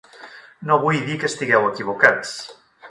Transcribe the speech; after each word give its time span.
No 0.69 0.79
vull 0.85 1.03
dir 1.11 1.19
que 1.25 1.31
estigueu 1.31 1.69
equivocats. 1.71 2.35